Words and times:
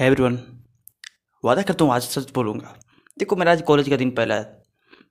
है 0.00 0.06
एवरीवन 0.06 0.38
वादा 1.44 1.62
करता 1.62 1.84
हूँ, 1.84 1.92
आज 1.92 2.02
सच 2.02 2.32
बोलूँगा। 2.34 2.74
देखो, 3.18 3.36
मेरा 3.36 3.52
आज 3.52 3.62
कॉलेज 3.62 3.88
का 3.88 3.96
दिन 3.96 4.10
पहला 4.10 4.34
है। 4.34 4.44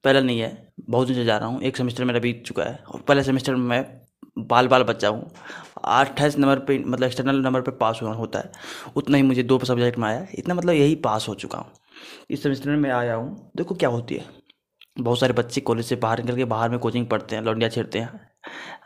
पहला 0.04 0.20
नहीं 0.20 0.40
है, 0.40 0.72
बहुत 0.80 1.08
दिन 1.08 1.16
से 1.16 1.26
जा 1.26 1.38
रहा 1.38 1.50
हूँ। 1.50 1.62
एक 1.62 1.78
सेमेस्टर 1.78 2.06
मेरा 2.06 2.20
बीत 2.20 2.44
चुका 2.46 2.64
है 2.64 2.84
और 2.88 3.02
पहले 3.02 3.24
सेमेस्टर 3.24 3.56
में 3.56 3.68
मैं 3.70 4.48
बाल 4.48 4.68
बाल 4.68 4.84
बच्चा 4.84 5.08
हूँ। 5.08 5.32
अट्ठाईस 5.86 6.38
नंबर 6.38 6.60
पे 6.60 6.78
मतलब 6.80 7.04
एक्सटर्नल 7.04 7.42
नंबर 7.42 7.62
पे 7.62 7.72
पास 7.72 8.00
होना 8.04 8.14
होता 8.16 8.40
है। 8.40 8.52
उतना 8.96 9.18
ही 9.18 9.24
मुझे 9.24 9.44
दो 9.44 9.60
सब्जेक्ट 9.60 9.98
में 9.98 10.08
आया। 10.08 10.26
इतना 10.36 10.54
मतलब 10.54 10.74
यही 10.74 10.96
पास 10.96 11.28
हो 11.30 11.36
चुका 11.36 11.60
हूँ। 11.60 11.72
इस 12.30 12.44
सेमेस्टर 12.44 12.70
में 12.70 12.78
मैं 12.78 12.92
आया 12.92 13.16
हूँ। 13.16 13.52
देखो, 13.58 13.76
क्या 13.76 13.90
होती 13.90 14.16
है? 14.16 14.26
बहुत 15.00 15.20
सारे 15.20 15.34
बच्चे 15.34 15.62
कॉलेज 15.62 15.86
से 15.86 15.96
बाहर 15.96 16.22
निकल 16.22 16.36
के 16.36 16.46
बाहर 16.46 16.70
में 16.70 16.80
कोचिंग 16.80 17.08
पढ़ते 17.08 17.36
हैं, 17.36 17.44
लौंडिया 17.44 17.70
छेड़ते 17.70 18.00
हैं। 18.00 18.20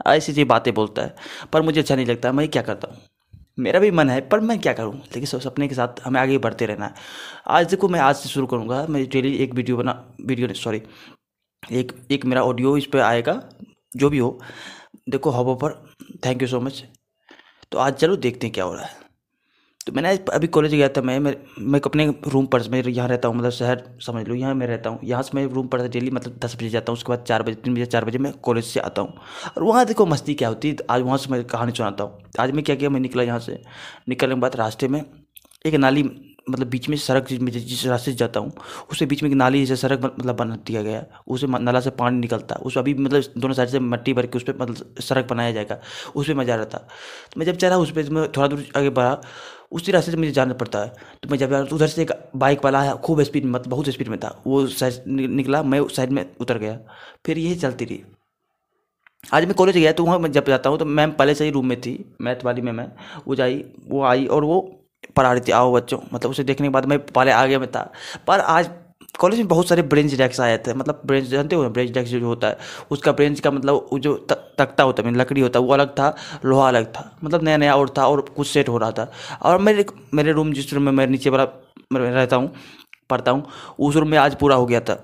ऐसी 0.08 0.32
ऐसी 0.32 0.44
बातें 0.44 0.73
बोलता 0.73 1.02
है, 1.02 1.16
पर 1.54 1.62
मुझे 1.62 1.80
अच्छा 1.80 1.96
नहीं 1.96 2.05
लगता। 2.05 2.32
मैं 2.32 2.48
क्या 2.48 2.62
करता 2.62 2.88
हूँ? 2.88 3.02
मेरा 3.58 3.80
भी 3.80 3.92
मन 3.92 4.10
है, 4.10 4.20
पर 4.30 4.40
मैं 4.40 4.60
क्या 4.60 4.74
करूँ? 4.74 4.94
लेकिन 4.94 5.26
सब 5.26 5.40
सपने 5.40 5.68
के 5.68 5.76
साथ 5.76 6.02
हमें 6.06 6.20
आगे 6.22 6.38
बढ़ते 6.38 6.66
रहना 6.66 6.86
है। 6.86 6.94
आज 7.48 7.70
देखो, 7.70 7.88
मैं 7.90 8.00
आज 8.00 8.16
से 8.16 8.30
शुरू 8.30 8.48
करूँगा। 8.48 8.86
मैं 8.90 9.05
डेली 9.09 9.36
एक 9.38 9.54
वीडियो 9.54 9.78
बना, 9.78 9.92
वीडियो 10.26 10.54
सॉरी 10.54 10.82
एक 11.72 11.92
एक 12.12 12.26
मेरा 12.26 12.44
ऑडियो 12.44 12.78
इस 12.78 12.86
पर 12.86 13.00
आएगा, 13.00 13.42
जो 13.95 14.09
भी 14.09 14.18
हो। 14.18 14.40
देखो, 15.09 15.30
हबो 15.30 15.56
पर 15.56 15.73
थैंक 16.26 16.42
यू 16.42 16.48
सो 16.48 16.59
मच 16.62 16.84
तो 17.72 17.78
आज 17.78 17.94
चलो 17.94 18.16
देखते 18.16 18.48
हैं 18.48 18.54
क्या 18.54 18.64
हो 18.64 18.73
रहा 18.73 18.86
है। 18.86 19.01
तो 19.91 19.95
मैंने 19.95 20.09
अभी 20.34 20.48
कॉलेज 20.48 20.72
गया 20.72 20.88
था, 20.90 21.02
मैं 21.02 21.20
मैं 21.20 21.80
अपने 21.86 22.05
रूम 22.27 22.45
पर, 22.45 22.63
मैं 22.70 22.81
यहाँ 22.81 23.08
रहता 23.08 23.27
हूँ 23.27 23.36
मतलब 23.38 23.52
शहर 23.52 23.84
समझ 24.02 24.27
लो, 24.27 24.36
यहाँ 24.36 24.54
मैं 24.55 24.67
रहता 24.67 24.90
हूँ, 24.90 25.00
यहाँ 25.04 25.23
से 25.23 25.31
मैं 25.36 25.45
रूम 25.45 25.67
पर 25.67 25.88
डेली 25.88 26.12
मतलब 26.12 26.38
दस 26.44 26.55
बजे 26.55 26.70
जाता 26.70 26.91
हूँ, 26.91 26.98
उसके 26.98 27.12
बाद 27.12 27.23
चार 27.27 27.44
बजे, 27.44 27.55
तीन 27.55 27.73
बजे, 27.73 27.86
चार 27.86 28.05
बजे 28.05 28.17
मैं 28.17 28.31
कॉलेज 28.40 28.66
से 28.66 28.80
आता 28.80 29.02
हूँ। 29.02 29.14
और 29.58 29.64
वहाँ 29.64 29.86
देखो 29.86 30.05
मस्ती 30.05 30.34
क्या 30.34 30.50
होती 30.50 30.70
है, 30.70 30.76
आज 30.90 31.02
वहाँ 31.02 31.17
से 31.17 31.31
मैं 31.31 31.44
कहानी 31.45 31.72
सुनाता 31.72 32.04
हूँ। 32.04 32.31
आज 32.40 32.52
मैं 32.52 32.64
क्या 32.64 32.76
किया, 32.76 32.90
मैं 32.90 33.00
निकला 33.00 33.23
यहाँ 33.23 33.40
से, 33.40 33.62
निकलने 34.09 34.36
के 34.36 34.41
बाद 34.41 34.55
रास्ते 34.55 34.88
में 34.88 35.04
एक 35.66 35.76
नाली 35.76 36.09
मतलब 36.50 36.67
बीच 36.67 36.88
में 36.89 36.95
सड़क 36.98 37.28
जिस 37.28 37.86
रास्ते 37.86 38.12
से 38.12 38.17
जाता 38.17 38.39
हूँ, 38.39 38.52
उसके 38.92 39.05
बीच 39.05 39.22
में 39.23 39.30
एक 39.30 39.36
नाली 39.36 39.66
जैसे 39.66 39.88
सड़क 39.88 40.03
मतलब 40.03 40.36
बना 40.36 40.56
दिया 40.67 40.81
गया, 40.81 41.06
उसे 41.28 41.47
नाला 41.50 41.80
से 41.80 41.89
पानी 41.92 42.19
निकलता, 42.19 42.56
उस 42.56 42.78
अभी 42.78 42.94
मतलब 42.94 43.34
दोनों 43.38 43.56
साइड 43.56 43.69
से 43.69 43.80
मट्टी 43.81 44.14
भर 44.14 44.25
के 44.25 44.38
उस 44.38 44.44
पर 44.44 44.58
मतलब 44.62 45.00
सड़क 45.02 45.28
बनाया 45.30 45.52
जाएगा, 45.52 45.80
उस 46.16 46.28
पर 46.28 46.34
मज़ा 46.34 46.45
जा 46.45 46.56
रहा 46.56 46.66
था। 46.66 46.78
तो 47.34 47.39
मैं 47.39 47.45
जब 47.45 47.58
चला, 47.58 47.78
उस 47.78 47.92
पर 47.92 48.09
मैं 48.09 48.28
थोड़ा 48.31 48.47
दूर 48.47 48.66
आगे 48.78 48.89
बढ़ा 48.89 49.22
उसी 49.72 49.91
रास्ते 49.91 50.11
से 50.11 50.17
मुझे 50.17 50.31
जाना 50.31 50.53
पड़ता 50.53 50.80
है। 50.80 50.94
तो 51.23 51.30
मैं 51.30 51.38
जब 51.38 51.53
उधर 51.73 51.88
से 51.88 52.02
एक 52.02 52.11
बाइक 52.36 52.64
वाला 52.64 52.80
आया, 52.80 52.95
खूब 52.95 53.22
स्पीड 53.22 53.45
में 53.45 53.52
मतलब 53.52 53.69
बहुत 53.69 53.89
स्पीड 53.89 54.08
में 54.08 54.19
था। 54.19 54.41
वो 54.47 54.66
साइड 54.67 55.03
निकला, 55.08 55.63
मैं 55.63 55.80
उस 55.80 55.95
साइड 55.95 56.11
में 56.11 56.25
उतर 56.39 56.58
गया। 56.58 56.78
फिर 57.25 57.38
यही 57.38 57.55
चलती 57.55 57.86
रही। 57.86 58.02
आज 59.33 59.45
मैं 59.45 59.53
कॉलेज 59.53 59.78
गया 59.78 59.91
तो 59.91 60.03
वहाँ 60.03 60.19
मैं 60.19 60.31
जब 60.31 60.45
जाता 60.45 60.69
हूँ 60.69 60.78
तो 60.80 60.86
मैम 60.88 61.11
पहले 61.11 61.33
से 61.36 61.45
ही 61.45 61.52
रूम 61.52 61.66
में 61.66 61.80
थी 61.81 61.94
मैथ 62.22 62.44
वाली 62.45 62.61
मैम 62.61 62.80
है। 62.80 62.95
वो 63.28 63.36
जाई, 63.36 63.63
वो 63.88 64.03
आई 64.03 64.25
और 64.28 64.44
वो 64.44 64.59
पढ़ा 65.16 65.31
रही 65.33 65.41
थी, 65.41 65.52
आओ 65.52 65.73
बच्चों। 65.73 66.00
मतलब 66.13 66.31
उसे 66.31 66.44
देखने 66.44 66.67
के 66.67 66.72
बाद 66.72 66.85
मैं 66.85 67.00
पहले 67.00 67.31
आगे 67.31 67.58
में 67.58 67.69
था। 67.72 67.91
पर 68.28 68.39
आज 68.39 68.69
कॉलेज 69.22 69.39
में 69.39 69.47
बहुत 69.47 69.67
सारे 69.69 69.81
ब्रेंच 69.83 70.14
डेस्क 70.14 70.39
आए 70.41 70.58
थे 70.58 70.73
मतलब 70.73 71.02
ब्रेंच 71.05 71.25
जानते 71.27 71.55
हो 71.55 71.69
ब्रेंच 71.69 71.91
डेस्क 71.91 72.09
जो 72.09 72.25
होता 72.27 72.47
है 72.47 72.58
उसका 72.91 73.11
ब्रेंच 73.11 73.39
का 73.39 73.52
मतलब 73.52 73.88
वो 73.91 74.00
जो 74.00 74.16
तख्ता 74.30 74.83
होता 74.83 75.03
है 75.03 75.13
लकड़ी 75.16 75.41
होता 75.41 75.59
है 75.59 75.66
वो 75.66 75.73
अलग 75.73 75.89
था 76.00 76.16
लोहा 76.45 76.67
अलग 76.67 76.86
था 76.94 77.09
मतलब 77.23 77.44
नया 77.44 77.58
नया 77.58 77.75
और 77.75 77.94
था 77.97 78.08
और 78.08 78.22
कुछ 78.36 78.47
सेट 78.47 78.69
हो 78.69 78.78
रहा 78.78 78.91
था। 78.91 79.11
और 79.41 79.59
मेरे 79.61 79.86
मेरे 80.13 80.31
रूम 80.31 80.53
जिस 80.53 80.73
रूम 80.73 80.83
में 80.83 80.91
मैं 80.91 81.08
नीचे 81.08 81.30
वाला 81.30 81.44
रहता 81.94 82.36
हूँ 82.36 82.52
पढ़ता 83.09 83.31
हूँ 83.31 83.45
उस 83.80 83.95
रूम 83.95 84.09
में 84.09 84.17
आज 84.17 84.36
पूरा 84.36 84.55
हो 84.55 84.66
गया 84.66 84.80
था। 84.81 84.97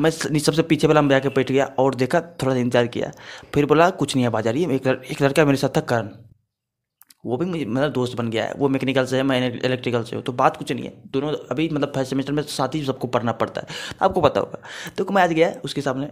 मैं 0.00 0.10
सबसे 0.10 0.62
पीछे 0.64 0.86
वाला 0.86 1.02
में 1.02 1.08
जाकर 1.10 1.28
बैठ 1.30 1.52
गया 1.52 1.64
और 1.78 1.94
देखा 1.94 2.20
थोड़ा 2.20 2.52
सा 2.54 2.60
इंतज़ार 2.60 2.86
किया। 2.88 3.10
फिर 3.54 3.66
बोला 3.66 3.90
कुछ 3.92 4.14
नहीं 4.14 4.24
है 4.24 4.30
बाज़ार 4.30 4.56
ये 4.56 4.74
एक, 4.74 4.86
एक 4.86 5.22
लड़का 5.22 5.44
मेरे 5.44 5.58
साथ 5.58 5.76
था 5.76 5.80
करण। 5.82 6.08
वो 7.26 7.36
भी 7.36 7.64
मतलब 7.64 7.92
दोस्त 7.92 8.16
बन 8.16 8.28
गया 8.30 8.44
है, 8.44 8.52
वो 8.56 8.68
मैकेनिकल 8.68 9.06
से 9.06 9.16
है, 9.16 9.22
मैं 9.22 9.38
इलेक्ट्रिकल 9.54 10.02
से 10.02 10.16
हूँ 10.16 10.22
तो 10.24 10.32
बात 10.34 10.56
कुछ 10.56 10.72
नहीं 10.72 10.84
है। 10.84 10.92
दोनों 11.12 11.32
अभी 11.50 11.68
मतलब 11.68 11.92
फ़र्स्ट 11.94 12.10
सेमेस्टर 12.10 12.32
में 12.32 12.42
साथ 12.44 12.74
ही 12.74 12.84
सबको 12.84 13.06
पढ़ना 13.08 13.32
पड़ता 13.34 13.60
है। 13.60 13.96
आपको 14.02 14.20
पता 14.20 14.40
होगा। 14.40 14.58
तो 14.98 15.06
मैं 15.06 15.22
आज 15.22 15.32
गया, 15.32 15.52
उसके 15.64 15.80
सामने, 15.80 16.08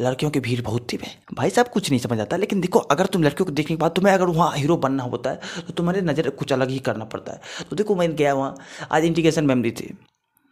लड़कियों 0.00 0.30
की 0.30 0.40
भीड़ 0.40 0.60
बहुत 0.62 0.86
थी 0.92 0.96
भाई। 0.96 1.34
भाई 1.34 1.50
साहब, 1.50 1.68
कुछ 1.68 1.90
नहीं 1.90 2.00
समझ 2.00 2.18
आता, 2.20 2.36
लेकिन 2.36 2.60
देखो, 2.60 2.78
अगर 2.78 3.06
तुम 3.06 3.22
लड़कियों 3.22 3.46
को 3.46 3.52
देखने 3.52 3.76
के 3.76 3.80
बाद 3.80 3.92
तुम्हें 3.92 4.12
अगर 4.14 4.26
वहाँ 4.28 4.50
हीरो 4.56 4.76
बनना 4.78 5.02
होता 5.04 5.30
है 5.30 5.40
तो 5.58 5.72
तुम्हारे 5.72 6.00
नज़र 6.02 6.30
कुछ 6.32 6.52
अलग 6.52 6.70
ही 6.70 6.78
करना 6.80 7.04
पड़ता 7.06 7.32
है। 7.32 7.66
तो 7.70 7.76
देखो, 7.76 7.94
मैं 7.94 8.14
गया 8.16 8.34
वहाँ, 8.34 8.54
आज 8.92 9.04
इंटीग्रेशन 9.04 9.46
मेमरी 9.46 9.70
थी। 9.72 9.94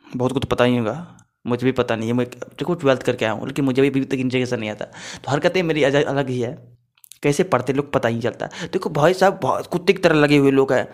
बहुत 0.06 0.32
कुछ 0.32 0.44
पता 0.44 0.64
ही 0.64 0.76
होगा, 0.76 0.94
मुझे 1.44 1.64
भी 1.64 1.72
पता 1.72 1.96
नहीं 1.96 2.08
है, 2.08 2.14
मैं, 2.14 2.26
देखो 2.26 2.74
ट्वेल्थ 2.74 3.02
करके 3.02 3.24
आया 3.24 3.34
हूँ, 3.34 3.46
लेकिन 3.46 3.64
मुझे 3.64 3.82
भी 3.82 3.88
अभी 3.88 4.04
तक 4.04 4.14
इंटीग्रेशन 4.16 4.60
नहीं 4.60 4.70
आता। 4.70 4.84
तो 4.84 5.30
हरकतें 5.30 5.62
मेरी 5.62 5.84
अलग 5.84 6.28
ही 6.28 6.40
है। 6.40 6.56
कैसे 7.22 7.42
पढ़ते 7.44 7.72
लोग 7.72 7.92
पता 7.92 8.08
ही 8.08 8.20
चलता। 8.20 8.46
देखो 8.72 8.90
भाई 8.90 9.14
साहब, 9.14 9.38
बहुत 9.42 9.66
कुत्ते 9.66 9.92
की 9.92 10.02
तरह 10.02 10.14
लगे 10.14 10.36
हुए 10.36 10.50
लोग 10.50 10.72
हैं। 10.72 10.84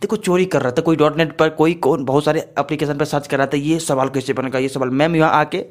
देखो 0.00 0.16
चोरी 0.18 0.44
कर 0.46 0.62
रहा 0.62 0.72
था, 0.72 0.82
कोई. 0.82 0.96
डॉट 0.96 1.16
नेट 1.16 1.36
पर, 1.38 1.48
कोई 1.50 1.74
कौन, 1.74 2.04
बहुत 2.04 2.24
सारे 2.24 2.40
एप्लीकेशन 2.58 2.98
पर 2.98 3.04
सर्च 3.04 3.26
कर 3.26 3.38
रहा 3.38 3.46
था, 3.46 3.56
ये 3.56 3.78
सवाल 3.80 4.08
कैसे 4.08 4.32
बनेगा, 4.32 4.58
ये 4.58 4.68
सवाल। 4.68 4.90
मैम 4.92 5.16
यहाँ 5.16 5.30
आके 5.30 5.64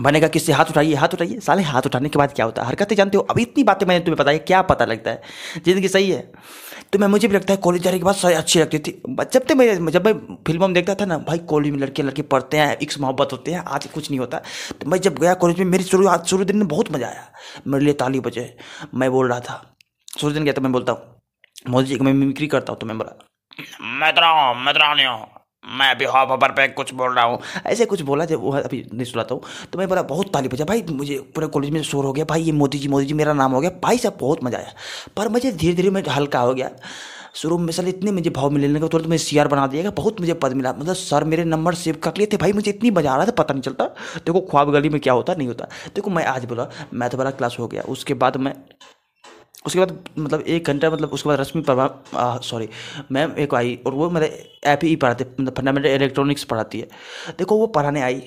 बनेगा 0.00 0.28
किससे? 0.28 0.52
हाथ 0.52 0.70
उठाइए 0.70 0.94
हाथ 0.94 1.08
उठाइए। 1.08 1.38
साले 1.40 1.62
हाथ 1.62 1.82
उठाने 1.86 2.08
के 2.08 2.18
बाद 2.18 2.32
क्या 2.32 2.44
होता 2.46 2.62
है? 2.62 2.68
हरकतें 2.68 2.94
जानते 2.96 3.16
हो? 3.16 3.22
अभी 3.30 3.42
इतनी 3.42 3.64
बातें 3.64 3.86
मैंने 3.86 4.04
तुम्हें 4.04 4.18
पता 4.18 4.30
है 4.30 4.38
क्या 4.38 4.62
पता 4.62 4.84
लगता 4.84 5.10
है? 5.10 5.20
ज़िंदगी 5.64 5.88
सही 5.88 6.10
है। 6.10 6.30
तो 6.94 6.98
मैं, 6.98 7.06
मुझे 7.08 7.28
भी 7.28 7.34
लगता 7.34 7.52
है 7.52 7.56
कॉलेज 7.60 7.82
जाने 7.82 7.98
के 7.98 8.04
बाद 8.04 8.14
सारी 8.14 8.34
अच्छी 8.34 8.58
लगती 8.60 8.78
थी। 8.78 8.90
जब 9.08 9.38
तक 9.38 9.52
मैं, 9.52 9.90
जब 9.90 10.04
मैं 10.06 10.12
फ़िल्मों 10.46 10.68
में 10.68 10.74
देखता 10.74 10.94
था 10.94 11.04
ना, 11.04 11.18
भाई 11.20 11.38
कॉलेज 11.50 11.72
में 11.72 11.78
लड़के 11.78 12.02
लड़के 12.02 12.22
पढ़ते 12.24 12.56
हैं, 12.56 12.76
इक्स 12.82 12.98
मोहब्बत 13.00 13.32
होते 13.32 13.52
हैं, 13.52 13.62
आज 13.66 13.86
कुछ 13.86 14.10
नहीं 14.10 14.20
होता। 14.20 14.38
तो 14.80 14.90
मैं 14.90 14.98
जब 15.00 15.18
गया 15.18 15.34
कॉलेज 15.34 15.58
में, 15.58 15.66
मेरी 15.66 15.84
शुरू, 15.84 16.06
आज 16.08 16.26
शुरू 16.26 16.44
दिन 16.44 16.56
में 16.56 16.66
बहुत 16.68 16.92
मज़ा 16.92 17.08
आया। 17.08 17.28
मेरे 17.66 17.84
लिए 17.84 17.94
ताली 17.94 18.20
बजे 18.20 18.46
मैं 18.94 19.10
बोल 19.12 19.28
रहा 19.28 19.40
था, 19.40 19.60
शुरू 20.18 20.32
दिन 20.32 20.44
गया 20.44 20.52
तो 20.52 20.60
मैं 20.60 20.72
बोलता 20.72 20.92
हूँ, 20.92 21.00
मोदी 21.68 21.86
जी, 21.86 21.98
मैं 21.98 22.12
मिमिक्री 22.12 22.46
करता 22.48 22.72
हूँ 22.72 22.80
तो 22.80 22.86
मैं 22.86 22.98
बोला 22.98 23.18
मैं 24.00 24.12
तो 24.12 24.54
मैं 24.56 24.72
मैं 25.64 25.90
अभी 25.90 26.04
हॉप 26.04 26.28
हॉपर 26.30 26.52
पे 26.52 26.66
कुछ 26.70 26.92
बोल 26.94 27.14
रहा 27.14 27.24
हूँ। 27.24 27.38
ऐसे 27.66 27.84
कुछ 27.86 28.00
बोला 28.02 28.24
जब 28.24 28.40
वो 28.40 28.52
अभी 28.54 28.84
नहीं 28.92 29.04
सुनाता 29.04 29.34
हूँ 29.34 29.42
तो 29.72 29.78
मैं 29.78 29.88
बोला, 29.88 30.02
बहुत 30.04 30.32
ताली 30.32 30.48
बजा 30.48 30.64
भाई, 30.64 30.82
मुझे 30.90 31.18
पूरे 31.34 31.46
कॉलेज 31.48 31.70
में 31.70 31.82
शोर 31.82 32.04
हो 32.04 32.12
गया 32.12 32.24
भाई, 32.24 32.42
ये 32.42 32.52
मोदी 32.52 32.78
जी 32.78 32.88
मोदी 32.88 33.06
जी 33.06 33.14
मेरा 33.14 33.32
नाम 33.32 33.52
हो 33.52 33.60
गया। 33.60 33.70
भाई 33.82 33.98
साहब, 33.98 34.16
बहुत 34.20 34.44
मज़ा 34.44 34.58
आया। 34.58 34.72
पर 35.16 35.28
मुझे 35.28 35.52
धीरे 35.52 35.74
धीरे 35.74 35.90
मैं 35.90 36.02
हल्का 36.10 36.40
हो 36.40 36.54
गया। 36.54 36.70
शुरू 37.34 37.56
में 37.58 37.72
सर 37.72 37.88
इतने 37.88 38.10
मुझे 38.12 38.30
भाव 38.30 38.50
मिलने 38.50 38.80
का 38.80 38.86
तुरंत 38.86 39.06
मैं 39.08 39.16
सी 39.18 39.38
आर 39.38 39.48
बना 39.48 39.66
दिएगा 39.66 39.90
बहुत 39.92 40.20
मुझे 40.20 40.34
पद 40.34 40.52
मिला। 40.52 40.72
मतलब 40.72 40.94
सर 40.94 41.24
मेरे 41.24 41.44
नंबर 41.44 41.74
सेव 41.74 41.96
कर 42.02 42.12
लिए 42.18 42.26
थे 42.32 42.36
भाई, 42.36 42.52
मुझे 42.52 42.70
इतनी 42.70 42.90
मज़ा 42.90 43.12
आ 43.12 43.16
रहा 43.16 43.26
था, 43.26 43.32
पता 43.32 43.54
नहीं 43.54 43.62
चलता। 43.62 43.84
देखो, 44.16 44.40
ख्वाब 44.42 44.70
गली 44.72 44.88
में 44.88 45.00
क्या 45.00 45.12
होता, 45.12 45.34
नहीं 45.34 45.48
होता। 45.48 45.68
देखो, 45.94 46.10
मैं 46.10 46.24
आज 46.26 46.44
बोला 46.44 46.68
मैथ 46.94 47.14
वाला 47.14 47.30
क्लास 47.32 47.56
हो 47.60 47.66
गया। 47.68 47.82
उसके 47.88 48.14
बाद 48.14 48.36
मैं 48.36 48.54
उसके 49.64 49.78
बाद 49.78 49.98
मतलब 50.18 50.40
एक 50.42 50.66
घंटा 50.66 50.90
मतलब 50.90 51.10
उसके 51.10 51.28
बाद 51.28 51.40
रश्मि 51.40 51.62
प्रभा 51.62 52.38
सॉरी 52.44 52.68
मैम 53.12 53.32
एक 53.38 53.54
आई 53.54 53.78
और 53.86 53.94
वो 53.94 54.10
मतलब 54.10 54.38
ऐप 54.66 54.80
ही 54.84 54.94
पढ़ाते 54.96 55.26
मतलब 55.32 55.54
फंडामेंटल 55.56 55.88
इलेक्ट्रॉनिक्स 55.90 56.44
पढ़ाती 56.44 56.80
है। 56.80 56.88
देखो 57.38 57.56
वो 57.58 57.66
पढ़ाने 57.68 58.02
आई, 58.02 58.20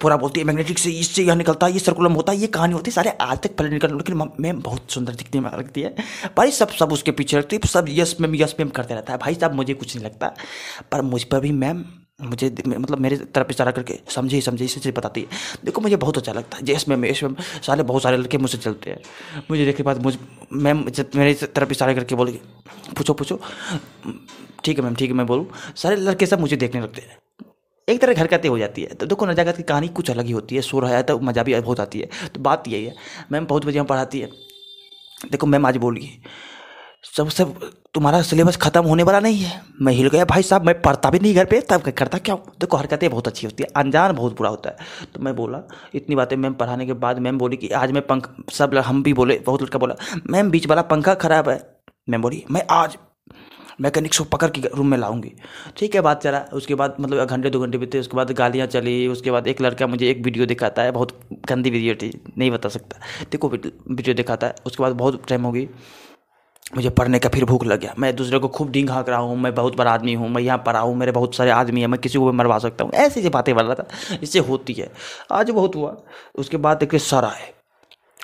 पूरा 0.00 0.16
बोलती 0.16 0.40
है 0.40 0.46
मैग्नेटिक 0.46 0.78
से 0.78 0.90
इससे 0.90 1.22
यह 1.22 1.34
निकलता 1.34 1.66
है 1.66 1.72
ये 1.72 1.78
सर्कुलम 1.78 2.12
होता 2.12 2.32
है 2.32 2.38
ये 2.38 2.46
कहानी 2.48 2.74
होती 2.74 2.90
है 2.90 2.94
सारे 2.94 3.10
आज 3.20 3.38
तक 3.38 3.56
पहले 3.56 3.70
निकल 3.70 3.96
लेकिन 3.96 4.30
मैम 4.40 4.60
बहुत 4.62 4.90
सुंदर 4.90 5.14
दिखने 5.14 5.40
में 5.40 5.50
लगती 5.50 5.82
है। 5.82 5.94
भाई 6.36 6.50
सब 6.52 6.70
सब 6.72 6.92
उसके 6.92 7.10
पीछे 7.12 7.38
रखती 7.38 7.56
है, 7.56 7.68
सब 7.68 7.86
यस 7.88 8.16
मैम 8.20 8.34
यस 8.34 8.54
मैम 8.60 8.68
करते 8.70 8.94
रहता 8.94 9.12
है। 9.12 9.18
भाई 9.18 9.34
साहब 9.34 9.54
मुझे 9.54 9.74
कुछ 9.74 9.96
नहीं 9.96 10.04
लगता, 10.04 10.34
पर 10.92 11.02
मुझ 11.02 11.22
पर 11.24 11.40
भी 11.40 11.52
मैम 11.54 11.84
मुझे 12.22 12.54
मतलब 12.66 12.98
मेरे 12.98 13.16
तरफ़ 13.16 13.50
इशारा 13.50 13.70
करके 13.70 13.98
समझे 14.08 14.40
समझे, 14.40 14.64
इसी 14.64 14.90
बताती 14.90 15.20
है। 15.20 15.26
देखो, 15.64 15.80
मुझे 15.80 15.96
बहुत 15.96 16.18
अच्छा 16.18 16.32
लगता 16.32 16.56
है। 16.56 16.64
जैस 16.64 16.84
यश 16.88 17.24
मैम 17.24 17.36
सारे 17.62 17.82
बहुत 17.82 18.02
सारे 18.02 18.16
लड़के 18.16 18.38
मुझसे 18.38 18.58
चलते 18.58 18.90
हैं। 18.90 18.98
मुझे 19.50 19.64
देखने 19.64 19.76
के 19.76 19.82
बाद 19.82 20.02
मुझ 20.02 20.16
मैम 20.52 20.84
जब 20.90 21.10
मेरे 21.16 21.34
तरफ़ 21.46 21.70
इशारा 21.70 21.94
करके 21.94 22.14
बोले, 22.14 22.32
पूछो 22.96 23.14
पूछो। 23.14 23.40
ठीक 24.64 24.78
है 24.78 24.84
मैम, 24.84 24.94
ठीक 24.94 25.10
है 25.10 25.16
मैं 25.16 25.26
बोलूँ। 25.26 25.46
सारे 25.76 25.96
लड़के 25.96 26.26
सब 26.26 26.40
मुझे 26.40 26.56
देखने 26.56 26.80
लगते 26.80 27.00
हैं। 27.00 27.18
एक 27.88 28.00
तरह 28.00 28.20
हरकतें 28.20 28.48
हो 28.48 28.58
जाती 28.58 28.82
है। 28.82 28.94
तो 28.94 29.06
देखो, 29.06 29.26
नजाकत 29.26 29.56
की 29.56 29.62
कहानी 29.62 29.88
कुछ 29.88 30.10
अलग 30.10 30.26
ही 30.26 30.32
होती 30.32 30.56
है। 30.56 30.62
शोर 30.62 30.84
है 30.84 31.02
तो 31.02 31.18
मज़ा 31.20 31.42
भी 31.42 31.60
बहुत 31.60 31.80
आती 31.80 32.00
है। 32.00 32.28
तो 32.34 32.40
बात 32.40 32.68
यही 32.68 32.84
है। 32.84 32.94
मैम 33.32 33.46
बहुत 33.46 33.64
बजे 33.64 33.82
पढ़ाती 33.82 34.20
है। 34.20 34.30
देखो, 35.30 35.46
मैम 35.46 35.66
आज 35.66 35.76
बोलिए 35.76 36.20
सब 37.04 37.28
सब, 37.28 37.54
तुम्हारा 37.94 38.20
सिलेबस 38.22 38.56
खत्म 38.56 38.82
होने 38.84 39.02
वाला 39.02 39.20
नहीं 39.20 39.38
है। 39.38 39.60
मैं 39.80 39.92
हिल 39.92 40.08
गया 40.08 40.24
भाई 40.24 40.42
साहब, 40.42 40.66
मैं 40.66 40.80
पढ़ता 40.82 41.10
भी 41.10 41.18
नहीं 41.18 41.34
घर 41.34 41.44
पे, 41.44 41.60
तब 41.60 41.90
करता, 41.90 42.18
क्या 42.18 42.34
देखो, 42.34 42.76
हरकतें 42.76 43.08
बहुत 43.10 43.28
अच्छी 43.28 43.46
होती 43.46 43.62
है, 43.62 43.68
अनजान 43.76 44.12
बहुत 44.12 44.36
बुरा 44.38 44.50
होता 44.50 44.70
है। 44.70 45.06
तो 45.14 45.20
मैं 45.20 45.34
बोला, 45.36 45.60
इतनी 45.94 46.16
बातें 46.16 46.36
मैम 46.36 46.54
पढ़ाने 46.54 46.86
के 46.86 46.92
बाद 46.92 47.18
मैम 47.18 47.38
बोली 47.38 47.56
कि, 47.56 47.68
आज 47.68 47.92
मैं 47.92 48.06
पंख, 48.06 48.28
सब 48.52 48.74
हम 48.78 49.02
भी 49.02 49.12
बोले, 49.12 49.38
बहुत 49.46 49.62
लड़का 49.62 49.78
बोला, 49.78 49.94
मैम, 50.30 50.50
बीच 50.50 50.66
वाला 50.66 50.82
पंखा 50.82 51.14
खराब 51.14 51.48
है। 51.48 51.60
मैम 52.08 52.22
बोली, 52.22 52.44
मैं 52.50 52.62
आज 52.70 52.96
मैकेनिक्स 53.80 54.18
को 54.18 54.24
पकड़ 54.24 54.48
के 54.50 54.60
रूम 54.74 54.86
में 54.86 54.98
लाऊँगी। 54.98 55.32
ठीक 55.76 55.94
है, 55.94 56.00
बात 56.00 56.22
चला। 56.22 56.38
उसके 56.52 56.74
बाद 56.74 56.96
मतलब 57.00 57.26
घंटे, 57.26 57.50
दो 57.50 57.60
घंटे 57.60 57.78
बीते, 57.78 57.98
उसके 57.98 58.16
बाद 58.16 58.30
गालियाँ 58.32 58.66
चली, 58.66 59.06
उसके 59.08 59.30
बाद 59.30 59.46
एक 59.46 59.60
लड़का 59.60 59.86
मुझे 59.86 60.10
एक 60.10 60.22
वीडियो 60.24 60.46
दिखाता 60.46 60.82
है, 60.82 60.90
बहुत 60.90 61.18
गंदी 61.48 61.70
वीडियो 61.70 61.94
थी, 61.94 62.12
नहीं 62.38 62.50
बता 62.50 62.68
सकता। 62.68 63.00
देखो, 63.32 63.48
वीडियो 63.48 64.14
दिखाता 64.14 64.46
है, 64.46 64.54
उसके 64.66 64.82
बाद 64.82 64.92
बहुत 64.92 65.22
टाइम 65.28 65.42
होगी 65.42 65.68
मुझे 66.72 66.90
पढ़ने 66.90 67.18
का 67.18 67.28
फिर 67.28 67.44
भूख 67.44 67.64
लग 67.64 67.80
गया। 67.80 67.94
मैं 67.98 68.14
दूसरे 68.16 68.38
को 68.38 68.48
खूब 68.48 68.70
ढींग 68.72 68.90
हाँक 68.90 69.08
रहा 69.08 69.18
हूँ, 69.18 69.36
मैं 69.36 69.54
बहुत 69.54 69.76
बड़ा 69.76 69.90
आदमी 69.92 70.14
हूँ, 70.14 70.28
मैं 70.28 70.42
यहाँ 70.42 70.58
पढ़ा 70.66 70.80
हूँ 70.80 70.94
मेरे 70.96 71.12
बहुत 71.12 71.34
सारे 71.34 71.50
आदमी 71.50 71.80
हैं, 71.80 71.88
मैं 71.88 72.00
किसी 72.00 72.18
को 72.18 72.30
भी 72.30 72.36
मरवा 72.38 72.58
सकता 72.58 72.84
हूँ। 72.84 72.92
ऐसी 72.94 73.20
ऐसी 73.20 73.28
बातें 73.28 73.54
बन 73.54 73.64
रहा 73.64 73.74
था, 73.74 74.16
इससे 74.22 74.38
होती 74.40 74.72
है। 74.72 74.90
आज 75.32 75.50
बहुत 75.50 75.76
हुआ, 75.76 75.96
उसके 76.34 76.56
बाद 76.58 76.78
देखिए 76.78 77.00
सर 77.00 77.24
आए। 77.24 77.52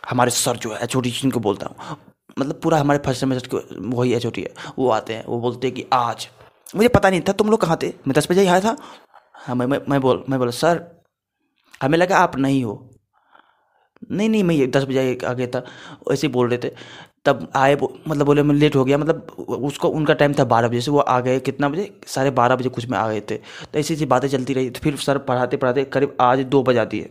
हमारे 0.09 0.31
सर 0.31 0.57
जो 0.57 0.73
है 0.73 0.83
एच 0.83 0.97
जिनको 0.97 1.41
बोलता 1.41 1.67
हूँ 1.67 1.97
मतलब 2.39 2.61
पूरा 2.63 2.79
हमारे 2.79 2.99
फ़र्स्ट 3.05 3.21
सेमेस्टर 3.21 3.49
के 3.55 3.81
वही 3.89 4.13
एच 4.15 4.27
है, 4.27 4.53
वो 4.79 4.91
आते 4.91 5.15
हैं, 5.15 5.25
वो 5.27 5.41
बोलते 5.41 5.67
हैं 5.67 5.75
कि 5.77 5.87
आज, 5.93 6.29
मुझे 6.77 6.89
पता 6.89 7.11
नहीं 7.11 7.21
था 7.29 7.33
तुम 7.33 7.51
लोग 7.51 7.61
कहाँ 7.61 7.79
थे, 7.83 7.89
मैं 8.07 8.15
दस 8.15 8.31
बजे 8.31 8.47
आया 8.47 8.61
था। 8.61 8.77
हाँ 9.37 9.55
मैं 9.57 9.67
मैं 9.67 10.01
बोल, 10.01 10.25
मैं 10.29 10.39
बोला, 10.39 10.51
सर, 10.51 10.85
हमें 11.83 11.99
लगा 11.99 12.19
आप 12.19 12.37
नहीं 12.37 12.63
हो। 12.65 12.85
नहीं 14.13 14.29
नहीं, 14.29 14.43
मैं 14.45 14.71
दस 14.71 14.85
बजे 14.85 15.19
आ 15.27 15.33
गया 15.33 15.47
था, 15.47 15.65
ऐसे 16.13 16.29
बोल 16.29 16.49
रहे 16.49 16.59
थे। 16.59 16.75
तब 17.29 17.47
आए 17.57 17.77
मतलब 18.09 18.27
बोले, 18.27 18.43
मैं 18.43 18.55
लेट 18.55 18.77
हो 18.77 18.85
गया। 18.85 18.99
मतलब 18.99 19.27
उसको, 19.63 19.89
उनका 19.91 20.15
टाइम 20.15 20.35
था 20.35 20.45
बारह 20.47 20.69
बजे 20.69 20.81
से, 20.81 20.91
वो 20.91 20.99
आ 21.01 21.21
गए 21.21 21.39
कितना 21.41 21.69
बजे? 21.69 21.91
साढ़े 22.07 22.31
बारह 22.33 22.57
बजे 22.57 22.69
कुछ 22.69 22.87
में 22.87 22.99
आ 22.99 23.09
गए 23.09 23.21
थे। 23.21 23.37
तो 23.37 23.79
ऐसी 23.79 23.95
ऐसी 23.95 24.07
बातें 24.07 24.29
चलती 24.29 24.55
रही। 24.55 24.71
तो 24.71 24.81
फिर 24.81 24.97
सर 24.99 25.19
पढ़ाते 25.19 25.57
पढ़ाते 25.57 25.85
करीब 25.85 26.17
आज 26.21 26.41
दो 26.47 26.63
बजा 26.63 26.85
दिए 26.85 27.11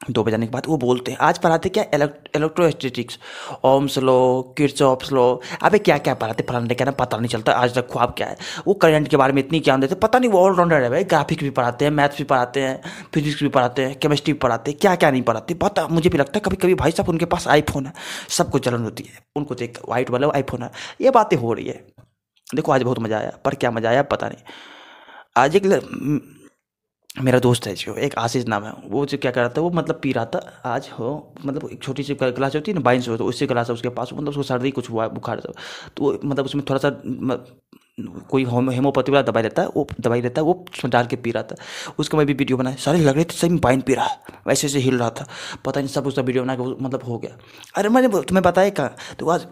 दो 0.00 0.22
बजाने 0.24 0.46
के 0.46 0.52
बाद 0.52 0.66
वो 0.66 0.76
बोलते 0.78 1.10
हैं, 1.10 1.18
आज 1.20 1.38
पढ़ाते 1.38 1.68
क्या 1.68 1.84
इलेक्ट्रोस्टेटिक्स 1.94 3.18
ओम्स 3.64 3.98
लो 3.98 4.54
किर्चॉप्स 4.58 5.10
लो। 5.12 5.24
अबे 5.62 5.78
क्या 5.80 5.96
क्या 5.98 6.14
पढ़ाते? 6.14 6.42
पढ़ाने 6.42 6.74
क्या 6.74 6.84
ना 6.84 6.90
पता 6.92 7.16
नहीं 7.16 7.28
चलता, 7.28 7.52
आज 7.54 7.74
तक 7.74 7.88
ख्वाब 7.92 8.14
क्या 8.16 8.26
है? 8.26 8.36
वो 8.66 8.74
करंट 8.74 9.08
के 9.08 9.16
बारे 9.16 9.32
में 9.32 9.42
इतनी 9.42 9.60
ज्ञान 9.60 9.80
देते, 9.80 9.94
पता 9.96 10.18
नहीं, 10.18 10.30
वो 10.30 10.40
ऑलराउंडर 10.40 10.82
है 10.82 10.90
भाई 10.90 11.04
ग्राफिक्स 11.04 11.44
भी 11.44 11.50
पढ़ाते 11.50 11.84
हैं 11.84 11.92
मैथ्स 11.92 12.18
भी 12.18 12.24
पढ़ाते 12.24 12.60
हैं 12.60 12.80
फिजिक्स 13.14 13.42
भी 13.42 13.48
पढ़ाते 13.50 13.84
हैं 13.84 13.98
केमिस्ट्री 13.98 14.32
भी 14.32 14.38
पढ़ाते 14.38 14.70
हैं, 14.70 14.78
क्या 14.80 14.94
क्या 14.96 15.10
नहीं 15.10 15.22
पढ़ाते? 15.22 15.54
पता, 15.56 15.86
मुझे 15.88 16.10
भी 16.10 16.18
लगता 16.18 16.32
है 16.34 16.40
कभी 16.46 16.56
कभी 16.56 16.74
भाई 16.74 16.90
साहब 16.90 17.08
उनके 17.08 17.24
पास 17.26 17.48
आईफोन 17.48 17.86
है, 17.86 17.92
सबको 18.30 18.58
जलन 18.60 18.84
होती 18.84 19.04
है, 19.04 19.18
उनको 19.36 19.54
देख 19.54 19.78
वाइट 19.88 20.10
वाला 20.10 20.28
आईफोन 20.34 20.62
है। 20.62 20.70
ये 21.00 21.10
बातें 21.12 21.36
हो 21.36 21.52
रही 21.52 21.66
है। 21.66 21.84
देखो, 22.48 22.72
आज 22.72 22.82
बहुत 22.82 22.98
मज़ा 22.98 23.18
आया, 23.18 23.32
पर 23.44 23.54
क्या 23.54 23.70
मज़ा 23.70 23.90
आया 23.90 24.02
पता 24.08 24.28
नहीं। 24.28 24.42
आज 25.36 25.56
एक 25.56 25.66
मेरा 27.14 27.38
दोस्त 27.38 27.66
है 27.66 27.74
जो, 27.74 27.94
एक 27.96 28.14
आशीष 28.18 28.44
नाम 28.48 28.64
है। 28.64 28.72
वो 28.86 29.04
जो 29.06 29.18
क्या 29.18 29.30
कर 29.30 29.40
रहा 29.40 29.48
था 29.48 29.60
वो 29.60 29.70
मतलब 29.70 29.98
पी 30.02 30.12
रहा 30.12 30.24
था, 30.26 30.38
आज 30.66 30.88
हो 30.92 31.34
मतलब 31.44 31.68
एक 31.72 31.82
छोटी 31.82 32.02
सी 32.02 32.14
क्लास 32.14 32.54
होती 32.54 32.70
है 32.70 32.74
ना 32.74 32.82
बाइंस 32.82 33.08
हो 33.08 33.16
तो 33.16 33.24
उससे 33.24 33.46
क्लास 33.46 33.68
है, 33.68 33.74
उसके 33.74 33.88
पास 33.90 34.10
मतलब 34.12 34.28
उसको 34.28 34.42
सर्दी 34.44 34.70
कुछ 34.70 34.90
हुआ, 34.90 35.08
बुखार 35.08 35.40
था। 35.40 35.52
तो 35.96 36.18
मतलब 36.24 36.44
उसमें 36.44 36.64
थोड़ा 36.70 36.78
सा 36.80 36.90
कोई 38.30 38.44
हेमोपैथी 38.44 39.12
वाला 39.12 39.22
दवाई 39.22 39.42
रहता 39.42 39.62
है, 39.62 39.68
वो 39.68 39.86
दवाई 40.00 40.20
रहता 40.20 40.40
है, 40.40 40.44
वो 40.46 40.64
उसमें 40.72 40.90
डाल 40.90 41.06
के 41.06 41.16
पी 41.16 41.30
रहा 41.30 41.42
था। 41.42 41.56
उसका 41.98 42.18
मैं 42.18 42.26
भी 42.26 42.32
वीडियो 42.34 42.58
बनाया 42.58 42.76
सारे 42.78 42.98
लग 43.00 43.14
रहे 43.14 43.24
थे, 43.24 43.34
सही 43.34 43.58
बाइन 43.58 43.80
पी 43.80 43.94
रहा 43.94 44.06
है, 44.06 44.18
वैसे 44.46 44.66
ऐसे 44.66 44.78
हिल 44.78 44.98
रहा 44.98 45.10
था। 45.10 45.26
पता 45.64 45.80
नहीं, 45.80 45.90
सब 45.90 46.06
उसका 46.06 46.22
वीडियो 46.22 46.44
बना 46.44 46.56
के 46.56 46.62
मतलब 46.84 47.02
हो 47.04 47.18
गया। 47.18 47.36
अरे 47.76 47.88
मैंने 47.88 48.08
तुम्हें 48.08 48.42
बताया 48.42 48.70
कहाँ? 48.70 48.94
तो 49.18 49.28
आज, 49.28 49.46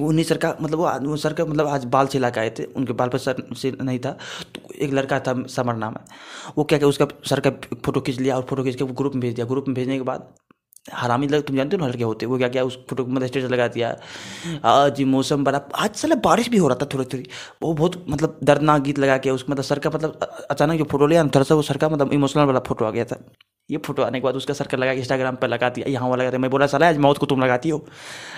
वो 0.00 0.08
उन्हीं 0.08 0.24
सर 0.24 0.38
का 0.38 0.54
मतलब 0.60 1.06
वो 1.06 1.16
सर 1.18 1.32
का 1.32 1.44
मतलब 1.44 1.66
आज 1.66 1.84
बाल 1.86 2.06
छिला 2.06 2.30
के 2.30 2.40
आए 2.40 2.50
थे, 2.50 2.64
उनके 2.66 2.92
बाल 2.92 3.08
पर 3.08 3.18
सर 3.18 3.42
से 3.54 3.72
नहीं 3.72 3.98
था। 3.98 4.10
तो 4.54 4.59
एक 4.80 4.92
लड़का 4.94 5.18
था 5.20 5.34
समर 5.48 5.74
नाम 5.76 5.94
है। 5.94 6.04
वो 6.56 6.64
क्या 6.64 6.78
क्या 6.78 6.88
उसका 6.88 7.06
सर 7.26 7.40
का 7.40 7.50
फ़ोटो 7.76 8.00
खींच 8.00 8.18
लिया 8.20 8.36
और 8.36 8.46
फ़ोटो 8.50 8.64
खींच 8.64 8.76
के 8.76 8.84
वो 8.84 8.94
ग्रुप 8.94 9.14
में 9.14 9.20
भेज 9.20 9.34
दिया। 9.34 9.46
ग्रुप 9.46 9.68
में 9.68 9.74
भेजने 9.74 9.96
के 9.98 10.04
बाद 10.04 10.32
हरामी 10.92 11.26
लग 11.28 11.42
तुम 11.46 11.56
जानते 11.56 11.76
हो 11.76 11.80
ना 11.80 11.88
लड़के 11.88 12.04
होते 12.04 12.26
वो 12.26 12.36
क्या 12.38 12.48
क्या, 12.48 12.62
उस 12.64 12.76
फ़ोटो 12.90 13.04
मतलब 13.06 13.26
स्टेटस 13.26 13.50
लगा 13.50 13.66
दिया। 13.68 13.88
आज 14.64 15.02
मौसम 15.04 15.44
बड़ा, 15.44 15.60
आज 15.76 15.94
साला 15.96 16.14
बारिश 16.24 16.48
भी 16.50 16.58
हो 16.58 16.68
रहा 16.68 16.78
था 16.82 16.86
थोड़ी 16.94 17.04
थोड़ी 17.12 17.26
वो 17.62 17.72
बहुत 17.74 18.04
मतलब 18.08 18.38
दर्दनाक 18.42 18.82
गीत 18.82 18.98
लगा 18.98 19.16
के 19.18 19.30
उस 19.30 19.44
मतलब 19.50 19.64
सर 19.64 19.78
का 19.78 19.90
मतलब 19.90 20.18
अचानक 20.50 20.78
जो 20.78 20.84
फ़ोटो 20.90 21.06
लिया 21.06 21.24
थोड़ा 21.26 21.42
सा 21.42 21.54
वो 21.54 21.62
सर 21.62 21.76
का 21.76 21.88
मतलब 21.88 22.12
इमोशनल 22.12 22.44
वाला 22.44 22.60
फ़ोटो 22.68 22.84
आ 22.84 22.90
गया 22.90 23.04
था। 23.04 23.22
ये 23.70 23.78
फ़ोटो 23.78 24.02
आने 24.02 24.20
के 24.20 24.24
बाद 24.24 24.36
उसका 24.36 24.54
सर 24.54 24.66
का 24.66 24.76
लगा 24.76 24.92
इंस्टाग्राम 24.92 25.36
पर 25.36 25.48
लगा 25.48 25.68
दिया। 25.70 25.88
यहाँ 25.88 26.08
वो 26.08 26.16
लगा 26.16 26.38
मैं 26.38 26.50
बोला 26.50 26.66
सर 26.66 26.82
आज 26.82 26.98
मौत 26.98 27.18
को 27.18 27.26
तुम 27.26 27.42
लगाती 27.42 27.68
हो। 27.68 27.84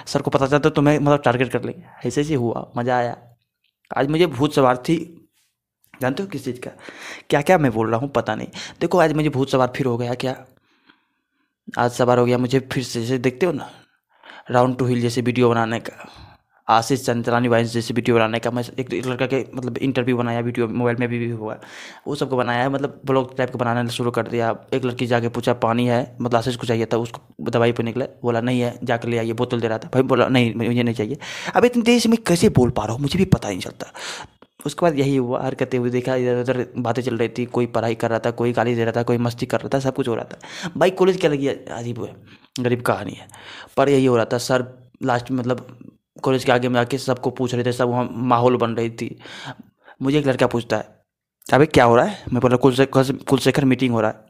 सर 0.06 0.22
को 0.22 0.30
पता 0.30 0.46
चलता 0.46 0.70
तो 0.70 0.82
मैं 0.82 0.98
मतलब 0.98 1.22
टारगेट 1.24 1.52
कर 1.52 1.64
लेंगे। 1.64 2.08
ऐसे 2.08 2.20
ऐसे 2.20 2.34
हुआ, 2.34 2.70
मज़ा 2.76 2.96
आया। 2.98 3.16
आज 3.90 4.08
मुझे 4.10 4.26
भूत 4.28 4.54
सवार 4.54 4.76
थी। 4.78 4.98
जानते 6.02 6.22
हो 6.22 6.28
किस 6.28 6.44
चीज़ 6.44 6.60
का? 6.60 6.70
क्या 7.30 7.42
क्या 7.42 7.58
मैं 7.58 7.72
बोल 7.72 7.90
रहा 7.90 8.00
हूँ 8.00 8.10
पता 8.10 8.34
नहीं। 8.34 8.48
देखो 8.80 8.98
आज 8.98 9.12
मुझे 9.12 9.28
भूत 9.30 9.50
सवार 9.50 9.72
फिर 9.76 9.86
हो 9.86 9.96
गया 9.98 10.14
क्या? 10.16 10.36
आज 11.78 11.90
सवार 11.92 12.18
हो 12.18 12.24
गया 12.26 12.38
मुझे 12.38 12.60
फिर 12.72 12.82
से 12.84 13.00
जैसे 13.00 13.18
देखते 13.20 13.46
हो 13.46 13.52
ना? 13.52 13.70
राउंड 14.50 14.76
टू 14.78 14.86
हिल 14.86 15.00
जैसे 15.00 15.20
वीडियो 15.22 15.50
बनाने 15.50 15.80
का 15.80 15.92
आशीष 16.68 17.04
चंद्रानी 17.04 17.48
वाइस 17.48 17.72
जैसे 17.72 17.94
वीडियो 17.94 18.16
बनाने 18.16 18.38
का 18.38 18.50
मैं 18.50 18.62
एक 18.78 18.92
लड़का 19.06 19.26
के 19.26 19.44
मतलब 19.54 19.78
इंटरव्यू 19.78 20.16
बनाया 20.16 20.40
वीडियो 20.40 20.66
मोबाइल 20.68 20.96
में 21.00 21.08
भी, 21.08 21.18
भी 21.18 21.30
हुआ। 21.30 21.56
वो 22.06 22.14
सबको 22.14 22.36
बनाया 22.36 22.62
है 22.62 22.68
मतलब 22.68 23.00
ब्लॉग 23.06 23.36
टाइप 23.36 23.50
का 23.50 23.58
बनाना 23.58 23.86
शुरू 23.88 24.10
कर 24.10 24.28
दिया। 24.28 24.54
एक 24.74 24.84
लड़की 24.84 25.06
जाके 25.06 25.28
पूछा 25.28 25.52
पानी 25.64 25.86
है? 25.86 26.00
मतलब 26.20 26.38
आशीष 26.38 26.56
को 26.56 26.66
चाहिए 26.66 26.86
था 26.92 26.96
उसको 26.96 27.50
दवाई 27.50 27.72
पर 27.72 27.84
निकले 27.84 28.04
बोला 28.22 28.40
नहीं 28.40 28.60
है। 28.60 28.78
जाकर 28.84 29.08
ले 29.08 29.18
आइए 29.18 29.32
बोतल 29.32 29.60
दे 29.60 29.68
रहा 29.68 29.78
था। 29.78 29.90
भाई 29.94 30.02
बोला 30.02 30.28
नहीं 30.28 30.54
मुझे 30.54 30.82
नहीं 30.82 30.94
चाहिए। 30.94 31.18
अब 31.54 31.64
इतनी 31.64 31.82
देर 31.82 32.00
से 32.00 32.08
मैं 32.08 32.18
कैसे 32.26 32.48
बोल 32.50 32.70
पा 32.70 32.84
रहा 32.84 32.92
हूँ 32.92 33.02
मुझे 33.02 33.18
भी 33.18 33.24
पता 33.24 33.48
नहीं 33.48 33.60
चलता। 33.60 33.92
उसके 34.66 34.86
बाद 34.86 34.98
यही 34.98 35.16
हुआ, 35.16 35.42
हरकतें 35.42 35.78
हुई, 35.78 35.90
देखा, 35.90 36.14
इधर 36.14 36.40
उधर 36.40 36.66
बातें 36.78 37.02
चल 37.02 37.16
रही 37.16 37.28
थी, 37.28 37.44
कोई 37.46 37.66
पढ़ाई 37.66 37.94
कर 37.94 38.10
रहा 38.10 38.18
था, 38.18 38.30
कोई 38.30 38.52
गाली 38.52 38.74
दे 38.74 38.84
रहा 38.84 38.92
था, 38.92 39.02
कोई 39.02 39.18
मस्ती 39.18 39.46
कर 39.46 39.60
रहा 39.60 39.68
था, 39.74 39.78
सब 39.78 39.94
कुछ 39.94 40.08
हो 40.08 40.14
रहा 40.14 40.24
था। 40.24 40.38
भाई, 40.76 40.90
कॉलेज 40.90 41.20
क्या 41.20 41.30
लगी 41.30 41.48
अजीब 41.48 42.04
है 42.04 42.14
गरीब 42.60 42.82
कहानी 42.82 43.12
है। 43.12 43.28
पर 43.76 43.88
यही 43.88 44.06
हो 44.06 44.16
रहा 44.16 44.24
था, 44.24 44.38
सर 44.38 44.66
लास्ट 45.02 45.30
में 45.30 45.38
मतलब 45.38 45.88
कॉलेज 46.22 46.44
के 46.44 46.52
आगे 46.52 46.68
में 46.68 46.80
आके 46.80 46.98
सबको 46.98 47.30
पूछ 47.30 47.54
रहे 47.54 47.64
थे, 47.64 47.72
सब 47.72 47.88
वहाँ 47.88 48.08
माहौल 48.12 48.56
बन 48.56 48.74
रही 48.74 48.90
थी। 48.90 49.16
मुझे 50.02 50.18
एक 50.18 50.26
लड़का 50.26 50.46
पूछता 50.46 50.76
है 50.76 51.00
अभी 51.52 51.66
क्या 51.66 51.84
हो 51.84 51.96
रहा 51.96 52.04
है? 52.04 52.22
मैं 52.32 52.40
बोला 52.40 52.56
कुल 52.56 52.84
कुलशेखर 52.84 53.64
मीटिंग 53.64 53.92
हो 53.94 54.00
रहा 54.00 54.10
है। 54.10 54.24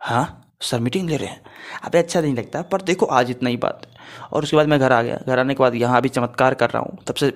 हाँ? 0.00 0.42
सर 0.60 0.80
मीटिंग 0.80 1.08
ले 1.08 1.16
रहे 1.16 1.28
हैं। 1.28 1.40
अबे 1.84 1.98
अच्छा 1.98 2.20
नहीं 2.20 2.34
लगता, 2.34 2.62
पर 2.62 2.82
देखो 2.82 3.06
आज 3.06 3.30
इतना 3.30 3.48
ही 3.48 3.56
बात 3.56 3.86
और 4.32 4.42
उसके 4.42 4.56
बाद 4.56 4.68
मैं 4.68 4.78
घर 4.80 4.92
आ 4.92 5.00
गया। 5.02 5.18
घर 5.26 5.38
आने 5.38 5.54
के 5.54 5.62
बाद 5.62 5.74
यहाँ 5.74 5.96
अभी 5.96 6.08
चमत्कार 6.08 6.54
कर 6.54 6.70
रहा 6.70 6.82
हूँ। 6.82 6.98
तब 7.06 7.14
से 7.14 7.26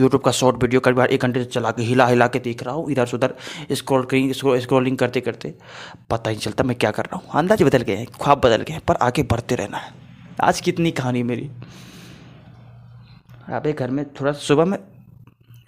यूट्यूब 0.00 0.22
का 0.22 0.30
शॉर्ट 0.32 0.62
वीडियो 0.62 0.80
कभी 0.80 0.94
बार 0.94 1.10
एक 1.10 1.22
घंटे 1.22 1.44
चला 1.46 1.70
के 1.70 1.82
हिला 1.82 2.06
हिला 2.06 2.26
के 2.28 2.38
देख 2.38 2.62
रहा 2.62 2.74
हूँ। 2.74 2.90
इधर 2.92 3.06
से 3.06 3.16
उधर 3.16 3.34
स्क्रॉल 3.72 4.04
करिंग 4.04 4.32
स्क्रॉलिंग 4.32 4.98
करते 4.98 5.20
करते 5.20 5.54
पता 6.10 6.30
ही 6.30 6.36
चलता 6.36 6.64
मैं 6.64 6.76
क्या 6.76 6.90
कर 6.90 7.04
रहा 7.04 7.16
हूँ। 7.16 7.30
अंदाज 7.34 7.62
बदल 7.62 7.82
गए 7.82 7.96
हैं, 7.96 8.06
ख्वाब 8.14 8.40
बदल 8.40 8.62
गए 8.62 8.74
हैं, 8.74 8.82
पर 8.84 8.96
आगे 9.02 9.22
बढ़ते 9.24 9.54
रहना 9.54 9.78
है। 9.78 9.92
आज 10.42 10.60
कितनी 10.60 10.90
कहानी 10.92 11.22
मेरी। 11.22 11.50
अबे 13.50 13.72
घर 13.72 13.90
में 13.90 14.04
थोड़ा 14.10 14.32
सुबह 14.34 14.64
में 14.64 14.78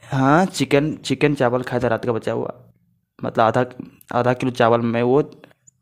हाँ 0.04 0.44
चिकन 0.46 0.94
चिकन 1.04 1.34
चावल 1.34 1.62
खाया 1.62 1.82
था, 1.82 1.88
रात 1.88 2.04
का 2.04 2.12
बचा 2.12 2.32
हुआ। 2.32 2.54
मतलब 3.18 3.40
आधा 3.40 3.64
आधा 4.14 4.32
किलो 4.32 4.50
चावल 4.52 4.80
में 4.82 5.02
वो 5.02 5.20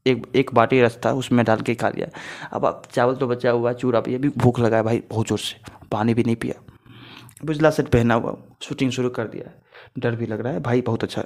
एक 0.07 0.27
एक 0.37 0.51
बाटी 0.55 0.81
रस 0.81 0.99
था 1.05 1.13
उसमें 1.13 1.45
डाल 1.45 1.61
के 1.61 1.75
खा 1.75 1.89
लिया। 1.89 2.07
अब 2.53 2.83
चावल 2.93 3.17
तो 3.17 3.27
बचा 3.27 3.51
हुआ 3.51 3.71
है 3.71 3.77
चूरा 3.77 4.01
भी 4.01 4.15
अभी 4.15 4.29
भूख 4.37 4.61
लगा 4.61 4.77
है 4.77 4.83
भाई 4.83 5.03
बहुत 5.11 5.29
ज़ोर 5.29 5.39
से। 5.39 5.61
पानी 5.93 6.15
भी 6.15 6.25
नहीं 6.25 6.37
पिया। 6.37 6.63
बुझला 7.45 7.71
सेट 7.71 7.89
पहना 7.89 8.15
हुआ 8.15 8.37
शूटिंग 8.63 8.91
शुरू 8.91 9.11
कर 9.11 9.29
दिया। 9.29 9.51
डर 9.99 10.17
भी 10.17 10.27
लग 10.27 10.41
रहा 10.41 10.53
है 10.53 10.61
भाई 10.61 10.81
बहुत 10.83 11.05
अच्छा। 11.05 11.23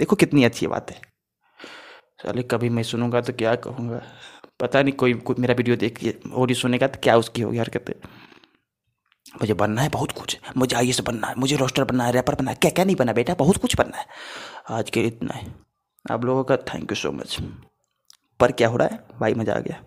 देखो 0.00 0.16
कितनी 0.16 0.44
अच्छी 0.44 0.66
बात 0.66 0.90
है। 0.90 1.00
चले 2.22 2.42
कभी 2.42 2.68
मैं 2.68 2.82
सुनूँगा 2.82 3.20
तो 3.20 3.32
क्या 3.32 3.54
कहूँगा? 3.56 4.02
पता 4.60 4.82
नहीं 4.82 4.92
कोई, 4.92 5.14
कोई 5.14 5.36
मेरा 5.38 5.54
वीडियो 5.54 5.76
देख 5.76 5.98
ऑडियो 6.34 6.54
सुनेगा 6.54 6.86
तो 6.86 6.98
क्या 7.02 7.16
उसकी 7.16 7.42
होगी 7.42 7.58
हरकतें। 7.58 7.94
मुझे 9.40 9.54
बनना 9.54 9.82
है 9.82 9.88
बहुत 9.88 10.12
कुछ। 10.12 10.38
मुझे 10.56 10.76
आई 10.76 10.92
बनना 11.06 11.26
है 11.26 11.34
मुझे 11.38 11.56
रोस्टर 11.56 11.84
बनना 11.84 12.04
है 12.04 12.12
रैपर 12.12 12.34
बनना 12.34 12.50
है। 12.50 12.56
क्या 12.56 12.70
क्या 12.70 12.84
नहीं 12.84 12.96
बनना 12.96 13.12
बेटा? 13.12 13.34
बहुत 13.34 13.56
कुछ 13.56 13.76
बनना 13.76 13.98
है। 13.98 14.06
आज 14.70 14.90
के 14.90 15.02
इतना 15.02 15.34
है। 15.34 15.54
आप 16.04 16.24
लोगों 16.24 16.44
का 16.44 16.56
थैंक 16.56 16.90
यू 16.92 16.96
सो 16.96 17.12
मच 17.12 17.38
पर 18.42 18.52
क्या 18.52 18.68
हो 18.68 18.76
रहा 18.76 18.88
है? 18.88 18.98
भाई 19.20 19.34
मज़ा 19.34 19.54
आ 19.54 19.58
गया। 19.58 19.80